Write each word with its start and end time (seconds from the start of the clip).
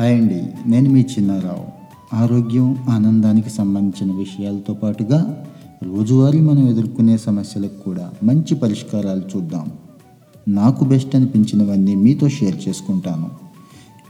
Hi 0.00 0.20
అండి. 0.20 0.52
నేను 0.66 0.90
మీ 0.90 1.00
చిన్నారావు. 1.00 1.66
ఆరోగ్యం 2.16 2.76
ఆనందానికి 2.88 3.50
సంబంధించిన 3.50 4.16
విషయాలతో 4.16 4.74
పాటుగా 4.74 5.46
రోజువారీ 5.82 6.40
మనం 6.40 6.68
ఎదుర్కొనే 6.68 7.16
సమస్యలకు 7.16 7.84
కూడా 7.84 8.12
మంచి 8.24 8.54
పరిష్కారాలు 8.54 9.22
చూద్దాం. 9.36 9.70
నాకు 10.48 10.84
బెస్ట్ 10.84 11.16
అనిపించినవన్నీ 11.16 11.94
మీతో 11.94 12.28
షేర్ 12.28 12.68
చేసుకుంటాను. 12.68 13.30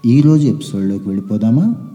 ఈరోజు 0.07 0.47
ఎపిసోడ్లోకి 0.47 1.09
వెళ్ళిపోదామా? 1.09 1.89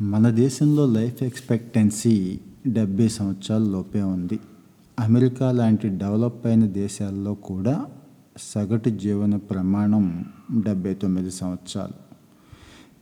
మన 0.00 0.30
దేశంలో 0.30 0.86
లైఫ్ 0.86 1.22
ఎక్స్పెక్టెన్సీ 1.22 2.38
డెబ్బై 2.66 3.08
సంవత్సరాల 3.08 3.62
లోపే 3.62 4.02
ఉంది. 4.02 4.38
అమెరికా 5.00 5.52
లాంటి 5.52 5.88
డెవలప్ 5.88 6.46
అయిన 6.46 6.66
దేశాల్లో 6.66 7.34
కూడా 7.34 7.84
సగటు 8.38 8.90
జీవన 8.90 9.36
ప్రమాణం 9.36 10.24
డెబ్బై 10.52 10.94
తొమ్మిది 10.94 11.30
సంవత్సరాలు. 11.30 12.03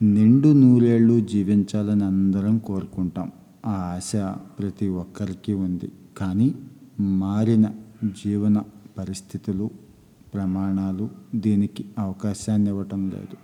నిండు 0.03 0.53
నూరేళ్ళు 0.53 1.27
జీవించాలని 1.27 2.05
అందరం 2.05 2.59
కోరుకుంటాం. 2.59 3.33
ఆ 3.67 3.71
ఆశ 3.71 4.13
ప్రతి 4.59 4.89
ఒక్కరికి 4.89 5.53
ఉంది. 5.53 5.93
కానీ 6.17 6.55
మారిన 7.01 7.71
జీవన 8.05 8.63
పరిస్థితులు 8.99 9.71
ప్రమాణాలు 10.35 11.09
దీనికి 11.35 11.85
అవకాశాన్ని 11.99 12.71
ఇవ్వటం 12.71 13.11
లేదు. 13.11 13.37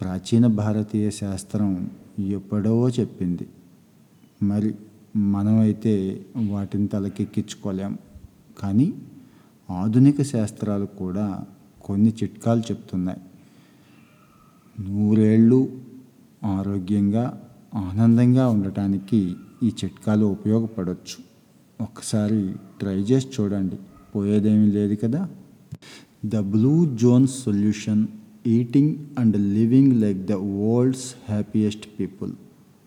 ప్రాచీన 0.00 0.46
భారతీయ 0.46 1.10
శాస్త్రం 1.10 1.90
ఎప్పుడో 2.18 2.88
చెప్పింది 2.88 3.48
మరి 4.42 4.74
మనమైతే 5.16 6.26
వాటిని 6.36 6.86
తలకెక్కించుకోలేం. 6.86 7.98
కానీ 8.58 8.94
ఆధునిక 9.70 10.22
శాస్త్రాలు 10.22 10.86
కూడా 10.86 11.44
కొన్ని 11.84 12.14
చిట్కాలు 12.22 12.60
చెప్తున్నాయి. 12.60 13.20
నూరేళ్ళు 14.80 15.80
ఆరోగ్యంగా 16.44 17.42
ఆనందంగా 17.74 18.48
ఉండటానికి 18.48 19.34
ఈ 19.62 19.72
చిట్కాలు 19.84 20.26
ఉపయోగపడవచ్చు 20.26 21.28
ఒకసారి 21.80 22.52
ట్రై 22.80 22.94
చేసి 22.94 23.28
చూడండి. 23.40 23.76
పోయేదేమీ 24.16 24.70
లేదు 24.70 24.94
కదా? 24.94 25.28
The 26.24 26.36
blue 26.36 26.86
zone 26.94 27.26
solution 27.26 28.06
eating 28.46 28.96
and 29.18 29.36
living 29.36 30.00
like 30.00 30.18
the 30.18 30.32
world's 30.32 31.14
happiest 31.28 31.88
people 32.00 32.32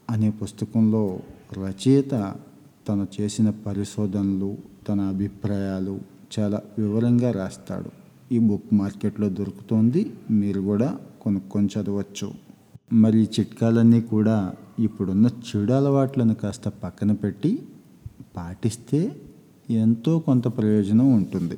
అనే 0.10 0.30
పుస్తకంలో 0.30 1.20
రచయిత 1.54 2.34
తను 2.90 3.08
చేసిన 3.22 3.50
పరిశోధనలు 3.50 4.58
తన 4.90 5.02
అభిప్రాయాలు 5.02 6.00
చాలా 6.40 6.62
వివరంగా 6.78 7.32
రాస్తాడు. 7.32 7.90
ఈ 8.34 8.40
బుక్ 8.40 8.74
మార్కెట్లో 8.74 9.30
దొరుకుతోంది. 9.30 10.12
మీరు 10.32 10.62
కూడా 10.62 10.98
కొనుక్కొని 11.22 11.70
చదవచ్చు 11.74 12.28
మరి 12.94 13.18
ఈ 13.20 13.28
చిట్కాలన్నీ 13.40 14.02
కూడా 14.02 14.38
ఇప్పుడున్న 14.80 15.28
చెడు 15.48 15.74
అలవాట్లను 15.74 16.34
కాస్త 16.34 16.68
పక్కన 16.84 17.12
పెట్టి 17.12 17.52
పాటిస్తే 18.38 19.02
ఎంతో 19.70 20.20
కొంత 20.20 20.48
ప్రయోజనం 20.58 21.14
ఉంటుంది. 21.14 21.58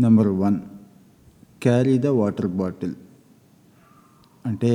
Number 0.00 0.28
one 0.28 0.58
carry 1.62 1.98
the 1.98 2.06
water 2.06 2.46
bottle. 2.46 2.94
అంటే 4.44 4.72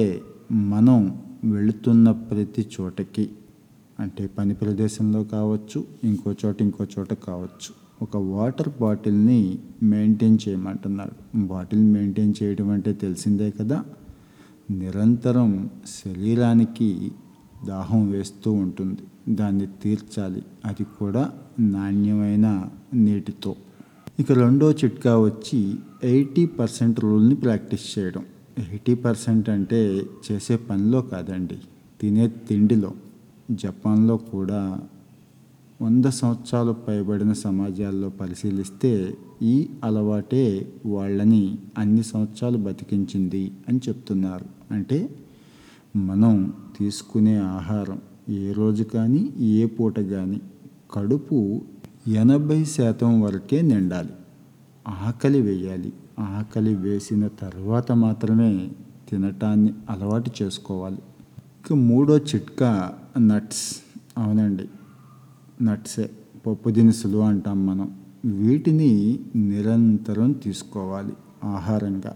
మనం 0.70 1.00
వెళుతున్న 1.46 2.12
ప్రతి 2.12 2.70
చోటకి 2.76 3.26
అంటే 4.00 4.28
పని 4.38 4.54
ప్రదేశంలో 4.54 5.24
కావచ్చు 5.24 5.80
ఇంకో 6.04 6.30
చోట 6.46 6.62
ఇంకో 6.62 6.84
చోట 7.00 7.14
కావచ్చు. 7.14 7.72
ఒక 8.02 8.18
వాటర్ 8.18 8.70
బాటిల్ని 8.82 9.60
మెయింటైన్ 9.84 10.38
చేయమంటున్నాడు. 10.50 11.46
బాటిల్ 11.48 11.84
మెయింటైన్ 11.84 12.34
చేయడం 12.44 12.70
అంటే 12.70 12.94
తెలిసిందే 12.94 13.52
కదా? 13.52 13.86
నిరంతరం 14.72 15.70
శరీరానికి 16.06 17.12
దాహం 17.68 18.12
వేస్తూ 18.12 18.52
ఉంటుంది. 18.52 19.02
దాన్ని 19.36 19.68
తీర్చాలి. 19.68 20.44
అది 20.66 20.84
కూడా 20.84 21.32
నాణ్యమైన 21.60 22.70
నీటితో. 22.94 23.56
ఇక 24.20 24.32
రెండో 24.32 24.72
చిట్కా 24.72 25.20
వచ్చి 25.20 25.76
ఎయిటీ 26.04 26.46
పర్సెంట్ 26.46 27.00
రూల్ని 27.00 27.36
ప్రాక్టీస్ 27.36 28.00
చేయడం. 28.00 28.26
ఎయిటీ 28.60 28.96
పర్సెంట్ 28.96 29.50
అంటే 29.50 30.04
చేసే 30.32 30.56
పనిలో 30.56 31.02
కాదండి. 31.02 31.58
తినే 32.02 32.28
తిండిలో. 32.28 32.92
జపాన్లో 33.52 34.18
కూడా 34.18 34.82
వంద 35.82 36.06
సంవత్సరాలు 36.06 36.72
పైబడిన 36.72 37.34
సమాజాల్లో 37.34 38.10
పరిశీలిస్తే 38.10 39.18
ఈ 39.42 39.70
అలవాటే 39.84 40.74
వాళ్ళని 40.86 41.58
అన్ని 41.78 42.04
సంవత్సరాలు 42.04 42.58
బతికించింది 42.58 43.52
అని 43.70 43.80
చెప్తున్నారు. 43.88 44.46
అంటే 44.74 45.10
మనం 45.96 46.54
తీసుకునే 46.80 47.38
ఆహారం 47.38 48.02
ఏ 48.30 48.52
రోజు 48.52 48.84
కానీ 48.84 49.34
ఏ 49.40 49.66
పూట 49.66 50.00
కానీ 50.00 50.42
కడుపు 50.92 51.62
ఎనభై 52.08 52.66
శాతం 52.66 53.22
వరకే 53.22 53.62
నిండాలి. 53.62 54.14
ఆకలి 54.88 55.42
వేయాలి. 55.42 55.94
ఆకలి 56.20 56.76
వేసిన 56.76 57.28
తర్వాత 57.28 57.92
మాత్రమే 57.92 58.72
తినటాన్ని 59.10 59.74
అలవాటు 59.90 60.32
చేసుకోవాలి. 60.42 60.98
ఇక 61.66 61.74
మూడో 61.74 62.18
చిట్కా 62.18 62.94
నట్స్. 63.18 63.76
అవునండి. 64.18 64.66
నట్సే 65.62 66.10
పప్పు 66.48 66.70
దినుసులు 66.70 67.18
అంటాం 67.18 67.66
మనం. 67.66 67.96
వీటిని 68.26 69.20
నిరంతరం 69.36 70.32
తీసుకోవాలి 70.32 71.14
ఆహారంగా. 71.44 72.16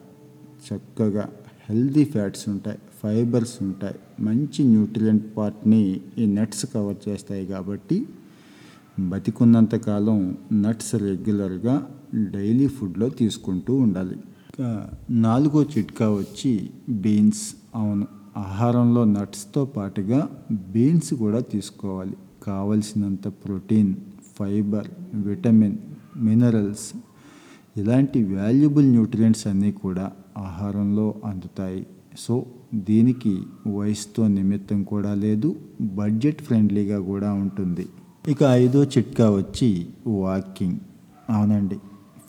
చక్కగా 0.68 1.30
హెల్దీ 1.70 2.04
ఫ్యాట్స్ 2.04 2.50
ఉంటాయి 2.50 2.80
ఫైబర్స్ 3.04 3.64
ఉంటాయి 3.64 3.96
మంచి 4.20 4.64
న్యూట్రియంట్ 4.64 5.38
పార్ట్ని 5.38 6.02
ఈ 6.18 6.26
నట్స్ 6.26 6.66
కవర్ 6.66 7.10
చేస్తాయి 7.10 7.46
కాబట్టి 7.46 8.08
బతికున్నంతకాలం 9.00 10.38
నట్స్ 10.54 10.96
రెగ్యులర్గా 10.96 11.90
డైలీ 12.16 12.68
ఫుడ్లో 12.68 13.10
తీసుకుంటూ 13.10 13.76
ఉండాలి. 13.76 14.16
ఇంకా 14.16 14.90
నాలుగో 15.10 15.64
చిట్కా 15.64 16.10
వచ్చి 16.10 16.70
బీన్స్. 16.90 17.56
అవును 17.76 18.08
ఆహారంలో 18.38 19.06
నట్స్తో 19.06 19.66
పాటుగా 19.66 20.30
బీన్స్ 20.52 21.14
కూడా 21.14 21.40
తీసుకోవాలి. 21.40 22.14
కావలసినంత 22.44 23.28
ప్రోటీన్ 23.28 23.94
ఫైబర్ 24.40 24.88
విటమిన్ 25.14 25.78
మినరల్స్ 26.18 26.88
ఇలాంటి 27.78 28.20
వాల్యుబుల్ 28.36 28.86
న్యూట్రియంట్స్ 28.86 29.48
అన్నీ 29.48 29.72
కూడా 29.72 30.12
ఆహారంలో 30.38 31.16
అందుతాయి. 31.26 31.88
సో 32.18 32.46
దీనికి 32.74 33.40
వయసుతో 33.68 34.28
నిమిత్తం 34.28 34.84
కూడా 34.84 35.14
లేదు 35.14 35.56
బడ్జెట్ 35.82 36.42
ఫ్రెండ్లీగా 36.42 37.00
కూడా 37.00 37.34
ఉంటుంది. 37.34 37.86
ఇక 38.28 38.44
ఐదో 38.44 38.84
చిట్కా 38.84 39.30
వచ్చి 39.32 39.86
వాకింగ్. 40.08 40.80
అవునండి 41.30 41.78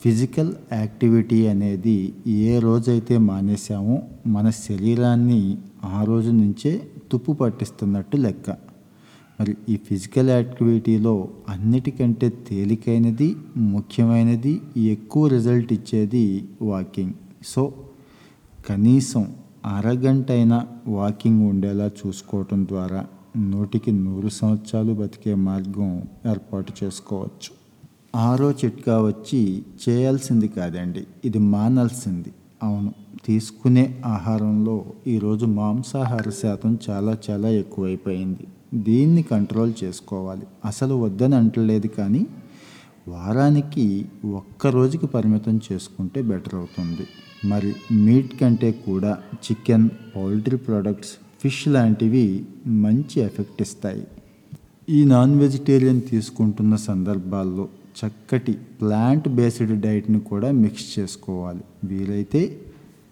ఫిజికల్ 0.04 0.52
యాక్టివిటీ 0.72 1.46
అనేది 1.46 2.12
ఏ 2.26 2.58
రోజైతే 2.58 3.18
మానేసామో 3.18 4.02
మన 4.26 4.50
శరీరాన్ని 4.50 5.58
ఆ 5.84 6.04
రోజు 6.04 6.30
నుంచే 6.30 6.72
తుప్పు 7.12 7.32
పట్టిస్తున్నట్టు 7.32 8.16
లెక్క. 8.16 8.56
మరి 9.40 9.56
ఈ 9.68 9.76
ఫిజికల్ 9.76 10.30
యాక్టివిటీలో 10.30 11.28
అన్నిటికంటే 11.48 12.28
తేలికైనది 12.28 13.36
ముఖ్యమైనది 13.56 14.60
ఎక్కువ 14.76 15.28
రిజల్ట్ 15.28 15.72
ఇచ్చేది 15.72 16.48
వాకింగ్. 16.62 17.12
సో 17.44 17.72
కనీసం 18.68 19.34
అరగంట 19.66 20.30
అయినా 20.30 20.66
వాకింగ్ 20.88 21.42
ఉండేలా 21.48 21.86
చూసుకోవటం 21.86 22.64
ద్వారా 22.64 23.06
నూటికి 23.36 23.92
నూరు 23.92 24.28
సంవత్సరాలు 24.28 24.92
బతికే 24.92 25.34
మార్గం 25.34 26.02
ఏర్పాటు 26.30 26.72
చేసుకోవచ్చు. 26.84 27.50
ఆరో 28.16 28.50
చిట్కా 28.50 29.02
వచ్చి 29.02 29.62
చేయాల్సింది 29.88 30.48
కాదండి 30.48 31.06
ఇది 31.24 31.38
మానాల్సింది. 31.38 32.32
అవును 32.62 32.92
తీసుకునే 33.24 34.02
ఆహారంలో 34.06 34.84
ఈరోజు 35.06 35.46
మాంసాహార 35.46 36.30
శాతం 36.30 36.78
చాలా 36.90 37.18
చాలా 37.30 37.48
ఎక్కువైపోయింది. 37.48 38.46
దీన్ని 38.74 39.22
కంట్రోల్ 39.22 39.72
చేసుకోవాలి. 39.84 40.46
అసలు 40.64 40.94
వద్దని 40.94 41.34
అంటలేదు 41.34 41.86
కానీ 41.86 42.26
వారానికి 43.08 44.04
ఒక్క 44.24 44.66
రోజుకి 44.66 45.06
పరిమితం 45.06 45.60
చేసుకుంటే 45.72 46.22
బెటర్ 46.22 46.54
అవుతుంది. 46.54 47.06
మరి 47.48 47.74
మీట్ 47.92 48.40
కంటే 48.40 48.72
కూడా 48.72 49.18
చికెన్ 49.44 49.90
పౌల్ట్రీ 50.16 50.56
ప్రొడక్ట్స్ 50.56 51.12
ఫిష్ 51.42 51.68
లాంటివి 51.68 52.44
మంచి 52.66 53.20
ఎఫెక్ట్ 53.20 53.62
ఇస్తాయి. 53.62 54.06
ఈ 54.90 55.04
నాన్ 55.04 55.38
వెజిటేరియన్ 55.38 56.00
తీసుకుంటున్న 56.10 56.76
సందర్భాల్లో 56.76 57.68
చక్కటి 57.98 58.52
ప్లాంట్ 58.52 59.28
బేస్డ్ 59.28 59.80
డైట్ని 59.80 60.20
కూడా 60.20 60.50
మిక్స్ 60.50 60.98
చేసుకోవాలి. 60.98 61.60
వీలైతే 61.84 62.60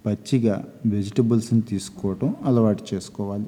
పచ్చిగా 0.06 0.65
వెజిటబుల్స్ని 0.87 1.61
తీసుకోవటం 1.61 2.35
అలవాటు 2.44 2.94
చేసుకోవాలి. 2.94 3.47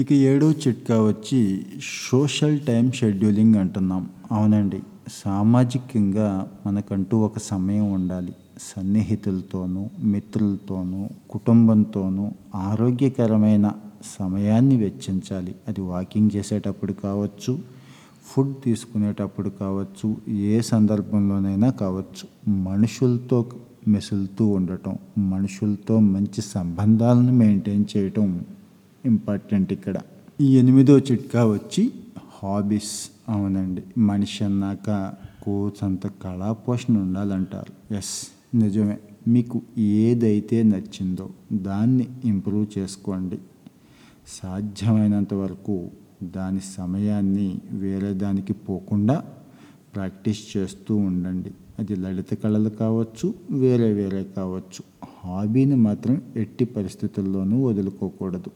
ఇక 0.00 0.12
ఏడో 0.12 0.52
చిట్కా 0.52 1.02
వచ్చి 1.02 1.66
సోషల్ 2.10 2.60
టైం 2.60 2.92
షెడ్యూలింగ్ 2.92 3.54
అంటున్నాం. 3.54 4.10
అవునండి. 4.32 4.80
సామాజికంగా 5.24 6.48
మనకంటూ 6.66 7.18
ఒక 7.18 7.38
సమయం 7.38 7.92
ఉండాలి. 7.92 8.32
సన్నిహితులతోనూ 8.60 9.88
మిత్రులతోనూ 10.02 11.08
కుటుంబంతోనూ 11.30 12.30
ఆరోగ్యకరమైన 12.54 13.72
సమయాన్ని 14.18 14.76
వెచ్చించాలి. 14.76 15.54
అది 15.68 15.80
వాకింగ్ 15.80 16.30
చేసేటప్పుడు 16.36 16.92
కావచ్చు 16.92 17.58
ఫుడ్ 18.24 18.54
తీసుకునేటప్పుడు 18.64 19.48
కావచ్చు 19.48 20.16
ఏ 20.28 20.60
సందర్భంలోనైనా 20.60 21.70
కావచ్చు. 21.70 22.50
మనుషులతో 22.50 23.46
మెసులుతూ 23.88 24.46
ఉండటం 24.46 24.98
మనుషులతో 25.18 26.00
మంచి 26.00 26.42
సంబంధాలను 26.42 27.32
మెయింటైన్ 27.32 27.84
చేయటం 27.96 28.44
ఇంపార్టెంట్ 29.06 29.72
ఇక్కడ. 29.72 29.98
ఈ 30.40 30.58
ఎనిమిదో 30.58 30.98
చిట్కా 30.98 31.46
వచ్చి 31.46 31.92
హాబీస్. 32.18 33.10
అవునండి. 33.28 33.82
మనిషి 33.98 34.44
అన్నాక 34.44 35.14
కోసంత 35.42 36.06
కళాపోషణ 36.06 36.98
ఉండాలంటారు. 36.98 37.94
ఎస్ 37.94 38.28
నిజమే. 38.56 38.98
మీకు 39.28 39.62
ఏదైతే 39.78 40.62
నచ్చిందో 40.62 41.30
దాన్ని 41.52 42.08
ఇంప్రూవ్ 42.24 42.78
చేసుకోండి. 42.78 43.38
సాధ్యమైనంత 44.26 45.34
వరకు 45.34 45.88
దాని 46.22 46.60
సమయాన్ని 46.60 47.58
వేరే 47.72 48.14
దానికి 48.14 48.52
పోకుండా 48.52 49.24
ప్రాక్టీస్ 49.94 50.56
చేస్తూ 50.56 50.96
ఉండండి. 50.96 51.50
అది 51.78 51.96
లలిత 51.96 52.34
కళలు 52.34 52.68
కావచ్చు 52.68 53.34
వేరే 53.50 53.92
వేరే 53.92 54.24
కావచ్చు. 54.24 54.82
హాబీని 55.24 55.76
మాత్రం 55.76 56.22
ఎట్టి 56.36 56.64
పరిస్థితుల్లోనూ 56.64 57.64
వదులుకోకూడదు. 57.64 58.50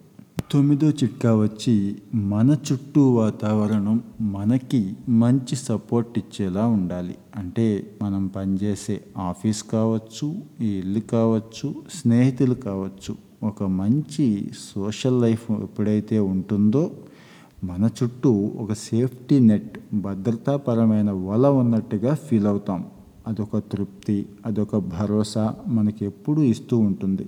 తొమ్మిదో 0.55 0.91
చిట్కా 0.91 1.37
వచ్చి 1.37 1.97
మన 2.15 2.57
చుట్టూ 2.73 3.13
వాతావరణం 3.15 4.03
మనకి 4.21 4.97
మంచి 5.09 5.57
సపోర్ట్ 5.57 6.19
ఇచ్చేలా 6.19 6.67
ఉండాలి. 6.67 7.15
అంటే 7.37 7.97
మనం 8.03 8.27
పనిచేసే 8.27 9.01
ఆఫీస్ 9.19 9.63
కావచ్చు 9.63 10.35
ఈ 10.61 10.67
ఇల్లు 10.67 11.01
కావచ్చు 11.01 11.75
స్నేహితులు 11.95 12.55
కావచ్చు 12.55 13.17
ఒక 13.43 13.63
మంచి 13.63 14.51
సోషల్ 14.75 15.21
లైఫ్ 15.21 15.51
ఎప్పుడైతే 15.51 16.19
ఉంటుందో 16.19 16.91
మన 17.65 17.91
చుట్టూ 18.03 18.51
ఒక 18.59 18.73
సేఫ్టీ 18.73 19.39
నెట్ 19.39 19.79
భద్రతాపరమైన 19.95 21.11
వల 21.11 21.47
ఉన్నట్టుగా 21.47 22.15
ఫీల్ 22.15 22.47
అవుతాం. 22.47 22.85
అదొక 23.27 23.59
తృప్తి 23.59 24.27
అదొక 24.47 24.77
భరోసా 24.77 25.55
మనకి 25.69 26.05
ఎప్పుడూ 26.05 26.43
ఇస్తూ 26.43 26.79
ఉంటుంది. 26.79 27.27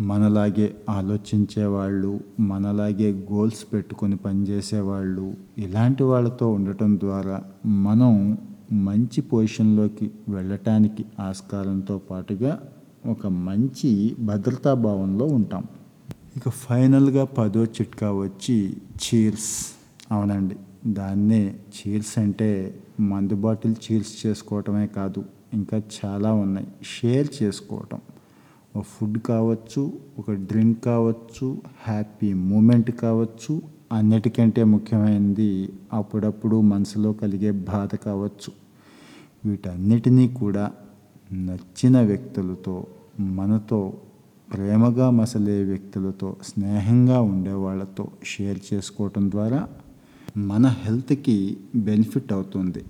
మనలాగే 0.00 0.76
ఆలోచించే 0.88 1.64
వాళ్ళు 1.64 2.20
మనలాగే 2.40 3.12
గోల్స్ 3.12 3.72
పెట్టుకొని 3.72 4.16
పనిచేసేవాళ్ళు 4.16 5.34
ఇలాంటి 5.58 6.02
వాళ్ళతో 6.02 6.50
ఉండటం 6.50 7.00
ద్వారా 7.00 7.42
మనం 7.66 8.38
మంచి 8.72 9.20
పొజిషన్లోకి 9.20 10.10
వెళ్ళటానికి 10.28 11.04
ఆస్కారంతో 11.20 11.98
పాటుగా 11.98 12.60
ఒక 13.06 13.26
మంచి 13.26 14.16
భద్రతా 14.20 14.74
భావంలో 14.74 15.24
ఉంటాం. 15.26 15.64
ఇక 16.36 16.48
ఫైనల్గా 16.48 17.24
పదో 17.24 17.64
చిట్కా 17.64 18.12
వచ్చి 18.12 18.76
చీర్స్ 18.76 19.66
అవునండి. 20.12 20.56
దాన్నే 20.86 21.54
చీర్స్ 21.76 22.18
అంటే 22.18 22.80
మందు 23.00 23.34
బాటిల్ 23.34 23.74
చీర్స్ 23.84 24.26
చేసుకోవటమే 24.26 24.86
కాదు 24.86 25.24
ఇంకా 25.54 25.82
చాలా 26.04 26.32
ఉన్నాయి. 26.32 26.68
షేర్ 26.84 27.28
చేసుకోవటం. 27.42 28.00
ఒక 28.76 28.84
ఫుడ్ 28.84 29.18
కావచ్చు 29.18 29.92
ఒక 30.18 30.30
డ్రింక్ 30.30 30.84
కావచ్చు 30.84 31.62
హ్యాపీ 31.82 32.34
మూమెంట్ 32.34 32.90
కావచ్చు 32.90 33.62
అన్నిటికంటే 33.92 34.64
ముఖ్యమైనది 34.64 35.68
అప్పుడప్పుడు 35.92 36.60
మనసులో 36.60 37.12
కలిగే 37.12 37.50
బాధ 37.50 37.94
కావచ్చు. 37.94 38.52
వీటన్నిటినీ 39.44 40.28
కూడా 40.28 40.72
నచ్చిన 41.32 42.00
వ్యక్తులతో 42.00 42.86
మనతో 43.20 43.94
ప్రేమగా 44.52 45.10
మసలే 45.10 45.64
వ్యక్తులతో 45.64 46.36
స్నేహంగా 46.42 47.20
ఉండే 47.20 47.52
వాళ్ళతో 47.52 48.08
షేర్ 48.24 48.60
చేసుకోవటం 48.74 49.30
ద్వారా 49.30 49.68
మన 50.36 50.66
హెల్త్కి 50.66 51.56
బెనిఫిట్ 51.74 52.32
అవుతుంది. 52.32 52.84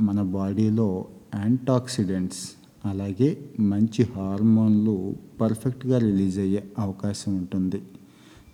మన 0.00 0.22
బాడీలో 0.22 1.04
యాంటాక్సిడెంట్స్ 1.34 2.59
అలాగే 2.84 3.38
మంచి 3.60 4.02
హార్మోన్లు 4.16 5.14
పర్ఫెక్ట్గా 5.40 5.98
రిలీజ్ 5.98 6.38
అయ్యే 6.38 6.64
అవకాశం 6.78 7.36
ఉంటుంది. 7.36 7.82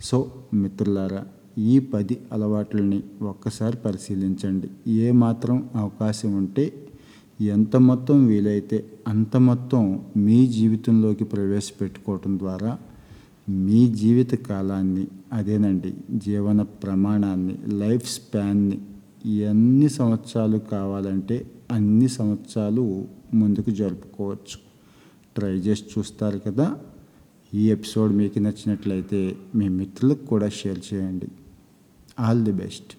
సో 0.01 0.31
మిత్రులారా 0.53 1.25
ఈ 1.57 1.79
పది 1.79 2.17
అలవాట్లని 2.31 3.03
ఒక్కసారి 3.21 3.77
పరిశీలించండి. 3.77 4.67
ఏ 4.87 5.11
మాత్రం 5.11 5.69
అవకాశం 5.75 6.37
ఉంటే 6.37 6.87
ఎంత 7.41 7.75
మొత్తం 7.75 8.25
వీలైతే 8.27 8.85
అంత 9.07 9.37
మొత్తం 9.37 10.03
మీ 10.17 10.47
జీవితంలోకి 10.47 11.23
ప్రవేశపెట్టుకోవటం 11.23 12.39
ద్వారా 12.39 12.77
మీ 13.49 13.87
జీవిత 13.87 14.35
కాలాన్ని 14.35 15.07
అదేనండి 15.33 15.93
జీవన 16.13 16.61
ప్రమాణాన్ని 16.61 17.55
లైఫ్ 17.73 18.07
స్పాన్ని 18.09 18.79
ఎన్ని 19.27 19.89
సంవత్సరాలు 19.89 20.57
కావాలంటే 20.57 21.51
అన్ని 21.71 22.09
సంవత్సరాలు 22.09 23.07
ముందుకు 23.33 23.71
జరుపుకోవచ్చు. 23.71 24.59
ట్రై 25.35 25.51
చేసి 25.51 25.83
చూస్తారు 25.97 26.37
కదా. 26.37 26.79
ఈ 27.53 27.71
ఎపిసోడ్ 27.71 28.13
మీకు 28.13 28.39
నచ్చినట్లయితే 28.39 29.35
మీ 29.55 29.69
మిత్రులకు 29.69 30.25
కూడా 30.25 30.49
షేర్ 30.49 30.93
చేయండి. 30.93 31.27
All 32.19 32.43
the 32.43 32.51
best 32.51 32.97